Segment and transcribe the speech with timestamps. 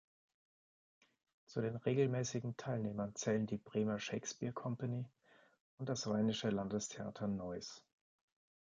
[1.45, 5.05] Zu den regelmäßigen Teilnehmern zählen die bremer shakespeare company
[5.77, 7.83] und das Rheinische Landestheater Neuss.